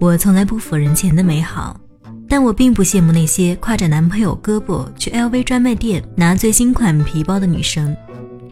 [0.00, 1.80] 我从来不否认钱的美好，
[2.28, 7.96] 但我并不羡慕那些挎着男朋友胳膊去 LV 专卖店拿最新款皮包的女生，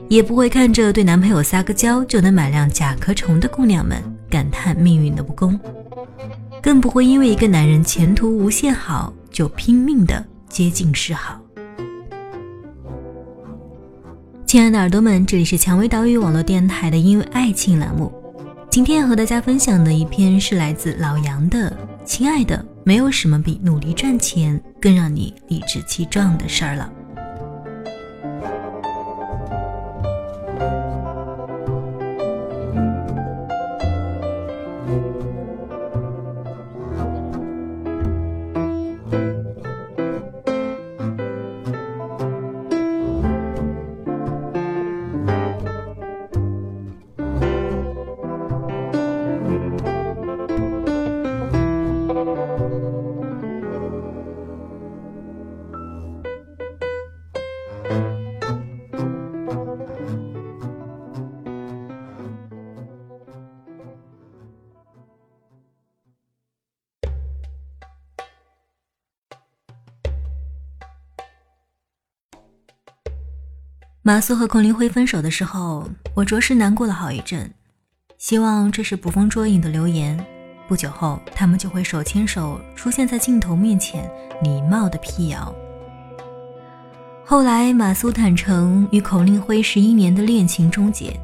[0.08, 4.00] 也不会看着对男朋友撒个娇就能买辆甲壳虫的姑娘们
[4.30, 5.58] 感叹命运的不公，
[6.62, 11.40] 更不会因为一个男人前途无限好就拼命的接近示好。
[14.50, 18.12] 亲爱的耳朵们，这里是蔷薇岛屿网络电台的因为爱情栏目。
[18.68, 21.70] 今天要和大家分享的一篇是来自老杨的
[22.04, 26.92] 《亲爱的》，没有什么比努力赚钱更让你理直气壮的事儿了。
[74.10, 77.48] 马苏和孔令辉分手的时候，我着实难过了好一阵。
[78.18, 80.18] 希望这是捕风捉影的流言，
[80.66, 84.10] 不久后他们就会手牵手出现在镜头面前，
[84.42, 85.54] 礼貌的辟谣。
[87.24, 91.16] 后来马苏坦诚与孔令辉十一年的恋情终结，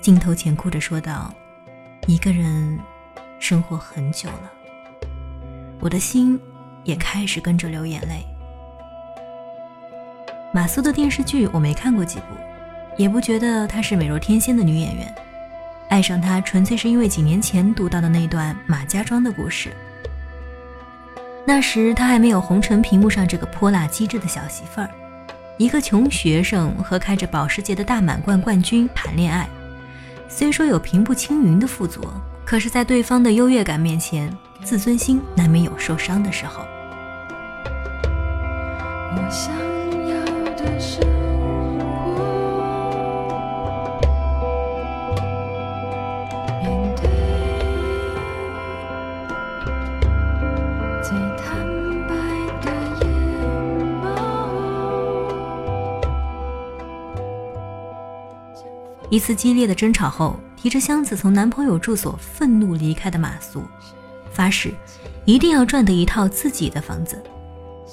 [0.00, 1.30] 镜头前哭着说道
[2.08, 2.78] ：“一个人
[3.38, 4.50] 生活很久了，
[5.78, 6.40] 我的心
[6.84, 8.24] 也开始跟着流眼泪。”
[10.50, 12.24] 马苏的电视剧我没看过几部，
[12.96, 15.14] 也不觉得她是美若天仙的女演员。
[15.88, 19.70] 爱上她纯粹是因为几年前读到的那段马家庄的故事。
[21.46, 24.88] 那时她还没有红尘屏幕上这个泼辣机智的小媳妇儿，
[25.58, 29.46] 一个穷学生和开着保时捷的大满贯冠军谈恋爱。
[30.28, 32.02] 虽说有平步青云的富足，
[32.44, 36.62] 可是，在对方的优越感面前，自尊心难免有受伤的时候。
[39.14, 39.67] 我想。
[59.10, 63.64] 一次激烈的争吵后，提着箱子从男朋友住所愤怒离开的马苏，
[64.30, 64.72] 发誓
[65.24, 67.20] 一定要赚得一套自己的房子，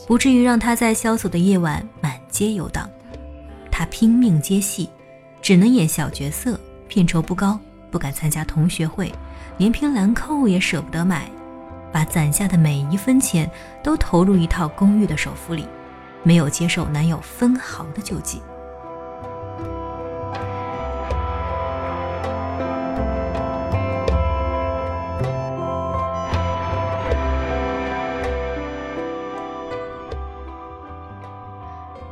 [0.07, 1.87] 不至于让他在萧索的夜晚
[2.35, 2.89] 满街游荡。
[3.71, 4.89] 他拼命接戏，
[5.41, 6.59] 只能演小角色，
[6.89, 7.57] 片酬不高，
[7.89, 9.09] 不敢参加同学会，
[9.57, 11.29] 连瓶兰蔻也舍不得买，
[11.93, 13.49] 把攒下的每一分钱
[13.81, 15.65] 都投入一套公寓的首付里，
[16.23, 18.41] 没有接受男友分毫的救济。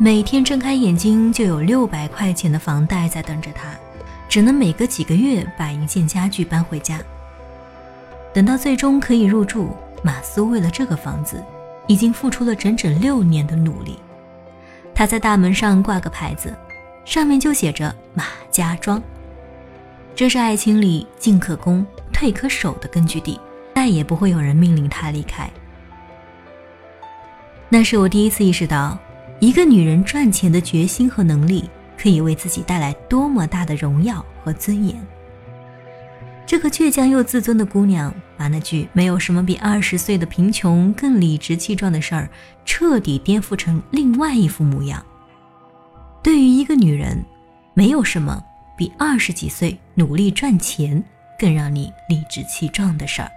[0.04, 3.74] 每天睁开眼睛就有六百块钱的房贷在等着他，
[4.28, 7.00] 只能每隔几个月把一件家具搬回家。
[8.34, 9.70] 等到最终可以入住，
[10.04, 11.42] 马苏为了这个房子，
[11.88, 13.98] 已经付出了整整六年的努力。
[14.94, 16.54] 他在大门上挂个牌子，
[17.06, 19.02] 上面就写着“马家庄”，
[20.14, 23.40] 这是爱情里进可攻、退可守的根据地，
[23.74, 25.50] 再也不会有人命令他离开。
[27.70, 29.00] 那是我第一次意识到。
[29.44, 34.96] 一个女人赚钱的决心和能力，可以为自己带来多么大的荣耀和尊严。
[36.46, 42.30] 这个倔强又自尊的姑娘，把那句“没有什么比二十岁的贫穷更理直气壮的事儿”，
[42.64, 45.06] 彻底颠覆成另外一副模样。
[46.24, 47.22] 对于一个女人，
[47.74, 48.42] 没有什么
[48.78, 51.04] 比二十几岁努力赚钱
[51.38, 53.30] 更让你理直气壮的事儿。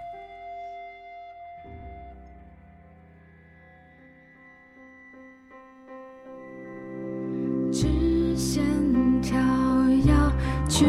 [8.37, 8.63] 线
[9.19, 9.35] 条
[10.05, 10.31] 要
[10.69, 10.85] 去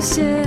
[0.00, 0.39] 谢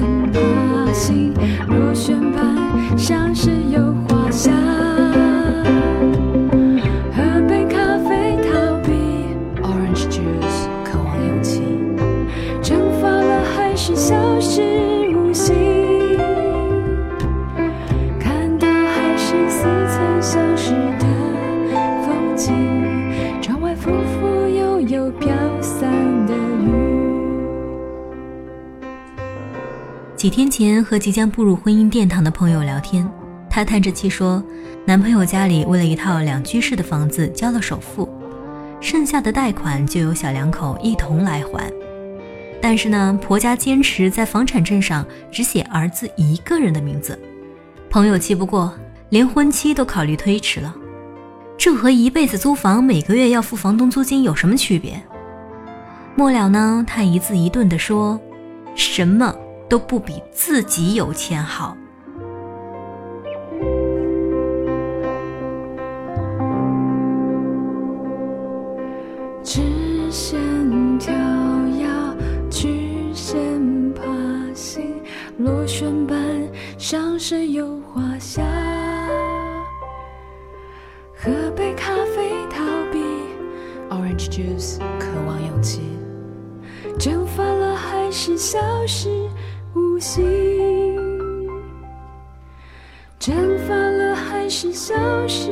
[30.23, 33.05] 几天前和即将步入婚姻殿堂的朋友聊天，
[33.49, 34.41] 她叹着气说，
[34.85, 38.07] 男朋友家里为了一套两居室的房子交了首付，
[38.79, 41.69] 剩下的贷款就由小两口一同来还。
[42.61, 47.19] 但是呢，婆家坚持在房产证上只写儿子一个人的名字。
[47.89, 48.73] 朋友气不过，
[49.09, 50.73] 连婚期都考虑推迟了。
[51.57, 55.03] 这和一辈子租房每个月要付房东租金有什么区别？
[56.15, 58.17] 末了呢，他一字一顿地说
[58.73, 59.35] ：“什么？”
[59.73, 61.75] 都不比自己有钱好。
[69.43, 69.61] 直
[70.11, 70.39] 线
[70.99, 71.11] 跳
[71.75, 71.87] 跃，
[72.51, 74.03] 曲线爬
[74.53, 75.01] 行，
[75.39, 76.15] 螺旋般
[76.77, 78.43] 上升又滑下。
[81.15, 82.99] 喝杯咖啡逃避
[83.89, 85.81] ，Orange juice，渴望勇气，
[86.99, 89.09] 蒸发了还是消失
[90.03, 90.21] 无形？
[93.17, 94.94] 蒸发了还是消
[95.29, 95.50] 失？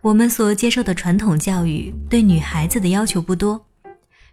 [0.00, 3.66] 我们所接受的传统教育对女孩子的要求不多，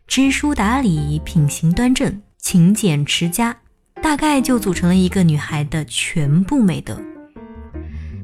[0.06, 3.58] 知书达理、品行端正、勤俭持家，
[4.00, 7.02] 大概就组成了一个女孩的全部美德。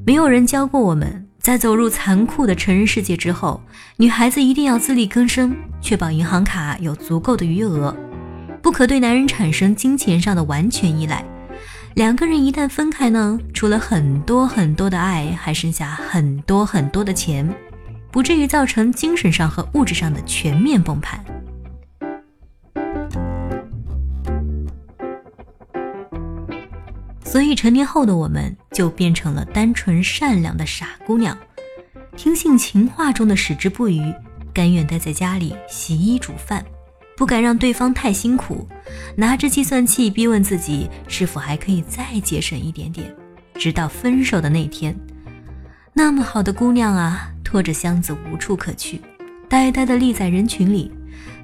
[0.05, 3.61] 没有人教过我们，在走入残酷的成人世界之后，
[3.95, 7.95] 女孩子一定要自力更生，确保银行卡有足够的余额，
[8.61, 11.23] 不可对男人产生金钱上的完全依赖。
[11.95, 17.49] 两个人一旦分开呢，除了很多很多的爱，还剩下很多很多的钱，
[18.11, 21.23] 不至于造成精神上和物质上的全面崩盘。
[27.29, 31.37] 所以成年后的我们就变成了单纯善良的傻姑娘，
[32.17, 34.01] 听信情话中的矢志不渝，
[34.51, 36.65] 甘愿待在家里洗衣煮饭，
[37.15, 38.67] 不敢让对方太辛苦，
[39.15, 43.15] 拿着计算器逼问自己是否还可以再节省一点点，
[43.53, 44.95] 直到分手的那天。
[45.93, 48.99] 那么好的姑娘啊，拖着箱子无处可去，
[49.47, 50.91] 呆呆地立在人群里，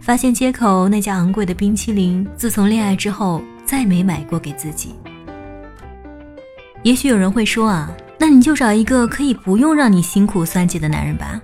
[0.01, 4.95] 发现街口那家昂贵的冰淇淋，自从恋爱之后再没买过给自己。
[6.85, 11.41] 也许有人会说啊，那你就找一个可以不用让你辛苦算计的男人吧，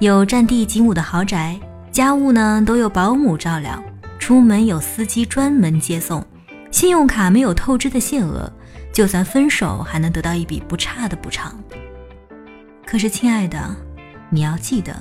[0.00, 1.58] 有占地几亩的豪宅，
[1.90, 3.82] 家务呢都有保姆照料，
[4.18, 6.22] 出门有司机专门接送，
[6.70, 8.52] 信用卡没有透支的限额，
[8.92, 11.58] 就算分手还能得到一笔不差的补偿。
[12.84, 13.74] 可是，亲爱的，
[14.28, 14.94] 你要记得，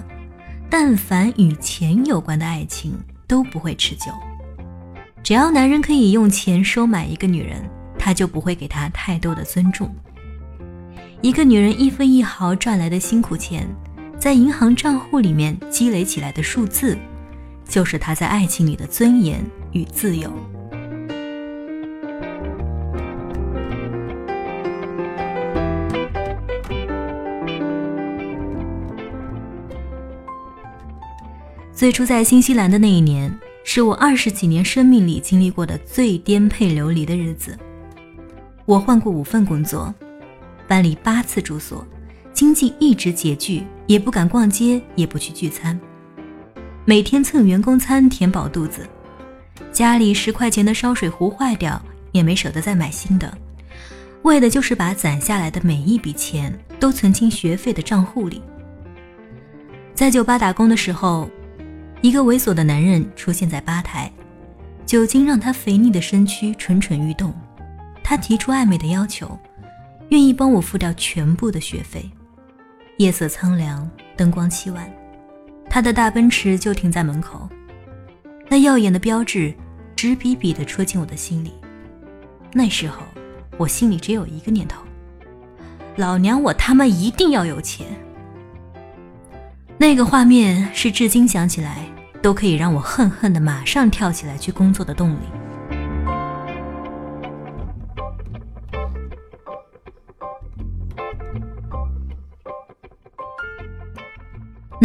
[0.69, 2.97] 但凡与钱有关的爱情
[3.27, 4.05] 都不会持久。
[5.21, 7.61] 只要男人可以用钱收买一个女人。
[8.05, 9.89] 他就不会给她太多的尊重。
[11.21, 13.67] 一个女人一分一毫赚来的辛苦钱，
[14.19, 16.95] 在银行账户里面积累起来的数字，
[17.67, 20.31] 就是她在爱情里的尊严与自由。
[31.73, 37.57] 最初在新西兰的那一年，是我二十几年生命里经历过的最颠沛流离的日子。
[38.65, 39.93] 我换过五份工作，
[40.67, 41.85] 搬离八次住所，
[42.33, 45.79] 经济一直拮据，也不敢逛街，也不去聚餐，
[46.83, 48.81] 每天蹭员工餐填饱肚子。
[49.71, 51.79] 家里十块钱的烧水壶坏掉，
[52.11, 53.31] 也没舍得再买新的，
[54.23, 58.41] 为的就是把攒下来的每一笔钱都存进学费的账户里。
[59.93, 61.29] 在酒吧打工的时候，
[62.01, 64.11] 一个猥琐的男人出现在吧台，
[64.87, 67.31] 酒精让他肥腻的身躯蠢蠢欲动。
[68.07, 69.35] 他提出暧昧的要求，
[70.09, 72.07] 愿意帮我付掉全部的学费。
[72.97, 74.87] 夜色苍凉，灯光凄婉，
[75.67, 77.49] 他的大奔驰就停在门口，
[78.47, 79.51] 那耀眼的标志
[79.95, 81.55] 直逼逼地戳进我的心里。
[82.53, 83.01] 那时候，
[83.57, 84.83] 我心里只有一个念头：
[85.95, 87.87] 老娘我他妈一定要有钱。
[89.79, 91.79] 那个画面是至今想起来
[92.21, 95.25] 都可以让我恨恨的马上跳起来去工作的动力。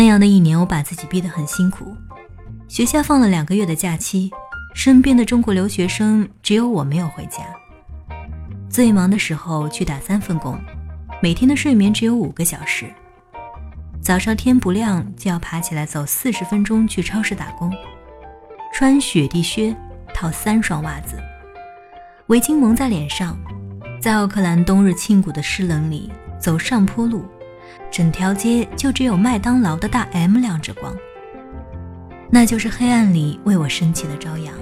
[0.00, 1.94] 那样的一年，我把自己逼得很辛苦。
[2.68, 4.30] 学校放了两个月的假期，
[4.72, 7.42] 身边的中国留学生只有我没有回家。
[8.70, 10.58] 最忙的时候去打三份工，
[11.20, 12.86] 每天的睡眠只有五个小时。
[14.00, 17.70] 早上天不亮就要爬起来走四十分钟去超市打工，
[18.72, 19.76] 穿雪地靴，
[20.14, 21.18] 套三双袜子，
[22.28, 23.38] 围巾蒙在脸上，
[24.00, 27.26] 在奥克兰冬日沁骨的湿冷里走上坡路，
[27.90, 30.96] 整条街就只有麦当劳的大 M 亮着光，
[32.30, 34.54] 那就是黑暗里为我升起的朝阳。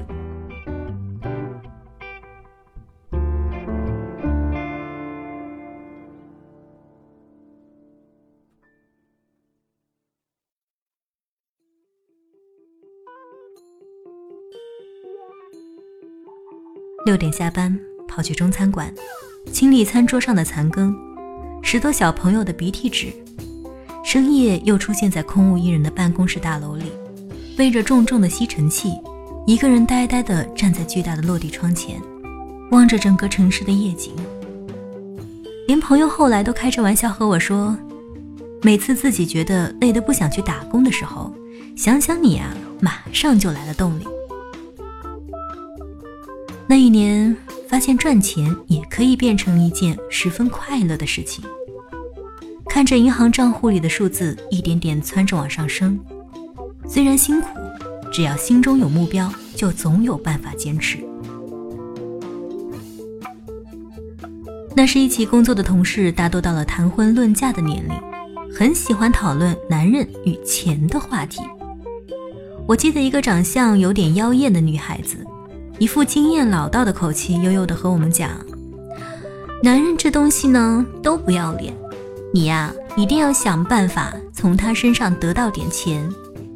[17.04, 18.92] 六点下班，跑去中餐馆，
[19.50, 20.94] 清理餐桌上的残羹，
[21.62, 23.12] 拾掇小朋友的鼻涕纸。
[24.04, 26.84] 深夜又出现在空无一人的办公室大楼里，
[27.56, 28.92] 背着重重的吸尘器，
[29.46, 32.00] 一个人呆呆地站在巨大的落地窗前，
[32.70, 34.14] 望着整个城市的夜景。
[35.66, 37.76] 连朋友后来都开着玩笑和我说，
[38.62, 41.30] 每次自己觉得累得不想去打工的时候，
[41.76, 44.04] 想想你啊，马上就来了动力。
[46.66, 47.36] 那一年，
[47.68, 51.44] 发现赚钱也可以变成一件十分快乐的事情。
[52.66, 55.98] 看着银行账户里的数字一点点蹿着往上升，
[56.88, 57.48] 虽然辛苦，
[58.12, 60.98] 只要心中有目标，就总有办法坚持。
[64.74, 67.94] 那是一起工作的同事，大多到了谈婚论嫁的年龄，
[68.54, 71.42] 很喜欢讨论男人与钱的话题。
[72.66, 75.26] 我记得一个长相有点妖艳的女孩子。
[75.78, 78.30] 一副经验老道的口气，悠悠地和我们讲
[79.62, 81.72] ：“男人这东西呢，都不要脸。
[82.34, 86.08] 你呀，一定要想办法从他身上得到点钱，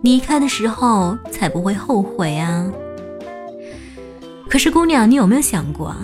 [0.02, 2.70] 离开的时候才不会后悔啊。”
[4.50, 5.94] 可是，姑娘，你有没有想过？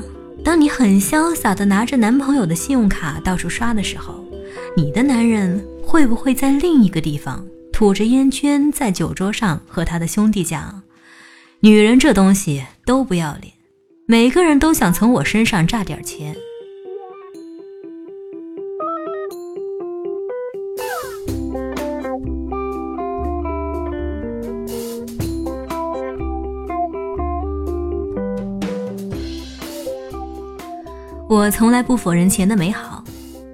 [0.45, 4.25] 当你很潇洒地拿着男朋友的信用卡到处刷的时候，
[4.77, 10.83] 你的男人会不会在另一个地方吐着烟圈，在酒桌上和他的兄弟讲？
[11.61, 13.53] 女人这东西都不要脸，
[14.07, 16.35] 每个人都想从我身上榨点钱。
[31.29, 33.05] 我从来不否认钱的美好，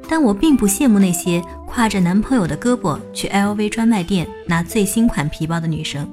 [0.09, 6.09] 但我并不羡慕那些挎着男朋友的胳膊去 LV 专卖店拿最新款皮包的女生。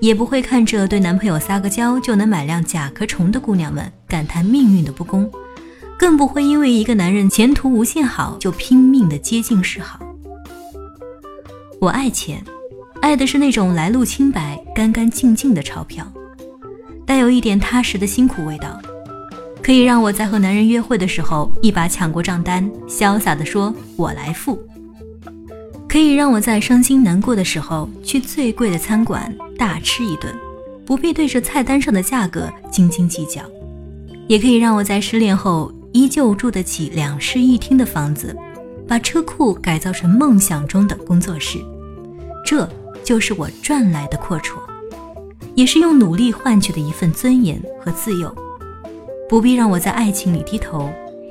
[0.00, 5.30] 也不会看着对男朋友撒个娇就能买辆甲壳虫的姑娘们感叹命运的不公，
[5.98, 10.00] 更不会因为一个男人前途无限好就拼命的接近示好。
[11.80, 12.42] 我爱钱，
[13.02, 16.10] 爱的是那种来路清白、干干净净的钞票，
[17.06, 18.80] 带有一点踏实的辛苦味道，
[19.62, 24.58] 可以让我在和男人约会的时候一把抢过账单，潇洒地说：“我来付。”
[25.90, 30.32] 可以让我在伤心难过的时候去最贵的餐馆大吃一顿，
[30.86, 33.40] 不必对着菜单上的价格斤斤计较；
[34.28, 38.36] 也可以让我在失恋后依旧住得起两室一厅的房子，
[38.86, 41.58] 把车库改造成梦想中的工作室。
[42.46, 42.68] 这
[43.02, 44.60] 就是我赚来的阔绰，
[45.56, 48.32] 也是用努力换取的一份尊严和自由。
[49.28, 50.88] 不必让我在爱情里低头，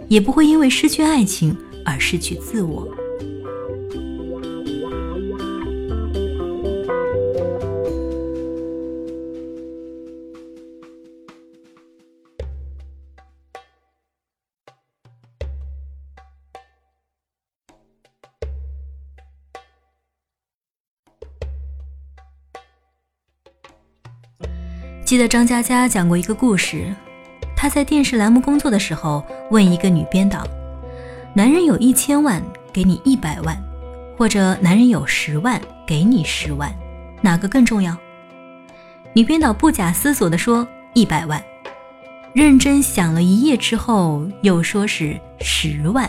[0.10, 2.86] 也不会因为失去爱情而失去自我。
[25.10, 26.94] 记得张嘉佳讲过一个故事，
[27.56, 30.46] 他在电视栏目工作的时候，问一个女编导
[31.34, 32.40] ：“男人有一千万，
[32.72, 33.58] 给你一百万，
[34.16, 36.72] 或者男人有十万，给你十万，
[37.22, 37.98] 哪个更重要？”
[39.14, 41.44] 女编导不假思索地说：“一百万。”
[42.32, 46.08] 认真想了一夜之后，又说是十万。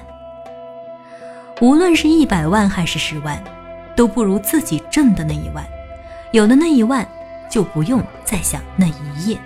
[1.63, 3.43] 无论是一百万还是十万，
[3.97, 5.65] 都不如自己挣的那一万，
[6.33, 7.09] 有了那一万。
[7.51, 9.39] 就不用再想那一夜。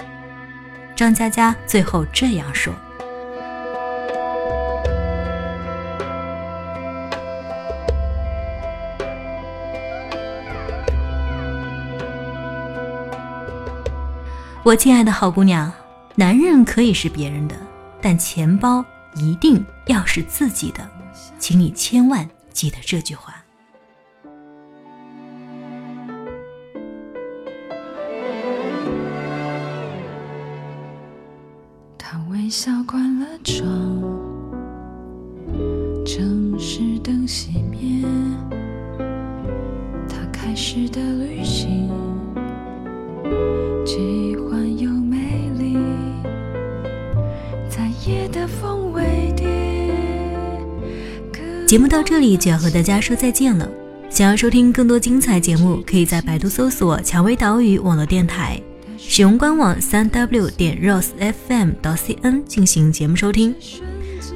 [0.94, 2.72] 张嘉佳最后这样说
[14.62, 15.72] ：“我亲爱的好姑娘，
[16.14, 17.56] 男人可以是别人的，
[18.00, 18.84] 但钱包
[19.16, 20.88] 一定要是自己的，
[21.38, 23.34] 请你千万记得这句话。”
[36.04, 38.06] 城市灯熄灭，
[40.06, 41.88] 他开始的旅行，
[43.86, 45.16] 奇幻又美
[45.58, 45.78] 丽，
[47.70, 49.48] 在夜的风尾蝶。
[51.66, 53.66] 节目到这里就要和大家说再见了。
[54.10, 58.60] 想要收听更多精彩节目，可以在百度搜索“蔷薇岛屿网络电台”，
[58.98, 63.54] 使用官网三 w 点 rosefm 到 cn 进行节目收听。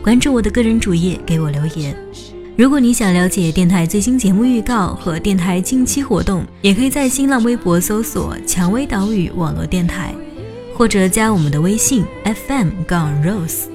[0.08, 1.94] 关注我的个人主页，给我留言。
[2.56, 10.14] 如果你想了解电台最新节目预告和电台近期活动，也可以在新浪微博搜索“蔷薇岛屿网络电台”，
[10.74, 13.66] 或者加我们的微信 fm 杠 rose。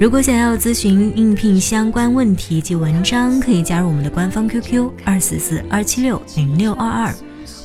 [0.00, 7.14] 如果想要咨询应聘相关问题及文章，可以加入我们的官方 QQ 二四四二七六零六二二，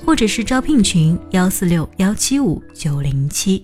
[0.05, 3.63] 或者是招聘群幺四六幺七五九零七。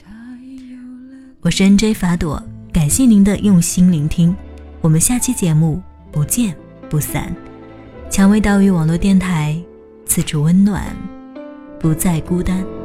[1.42, 2.42] 我是 NJ 法朵，
[2.80, 4.34] 感谢您的用心聆听，
[4.80, 5.84] 我们下期节目
[6.14, 6.56] 不见
[6.90, 7.36] 不散。
[8.10, 9.62] 蔷薇岛屿网络电台，
[10.06, 10.96] 此处温暖，
[11.78, 12.79] 不再孤单。